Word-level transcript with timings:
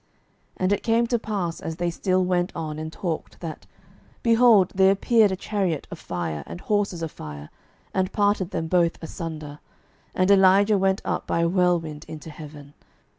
12:002:011 0.53 0.53
And 0.63 0.73
it 0.73 0.81
came 0.81 1.05
to 1.05 1.19
pass, 1.19 1.59
as 1.61 1.75
they 1.75 1.91
still 1.91 2.25
went 2.25 2.51
on, 2.55 2.79
and 2.79 2.91
talked, 2.91 3.39
that, 3.41 3.67
behold, 4.23 4.71
there 4.73 4.89
appeared 4.91 5.31
a 5.31 5.35
chariot 5.35 5.87
of 5.91 5.99
fire, 5.99 6.43
and 6.47 6.59
horses 6.59 7.03
of 7.03 7.11
fire, 7.11 7.51
and 7.93 8.11
parted 8.11 8.49
them 8.49 8.65
both 8.67 8.97
asunder; 9.03 9.59
and 10.15 10.31
Elijah 10.31 10.79
went 10.79 11.03
up 11.05 11.27
by 11.27 11.41
a 11.41 11.47
whirlwind 11.47 12.05
into 12.07 12.31
heaven. 12.31 12.73